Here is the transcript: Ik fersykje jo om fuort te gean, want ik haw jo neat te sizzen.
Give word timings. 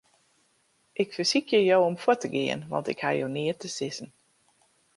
Ik 1.03 1.09
fersykje 1.15 1.59
jo 1.65 1.77
om 1.89 1.95
fuort 2.03 2.19
te 2.21 2.29
gean, 2.33 2.61
want 2.71 2.87
ik 2.91 2.99
haw 3.03 3.15
jo 3.19 3.27
neat 3.35 3.59
te 3.59 3.67
sizzen. 3.77 4.09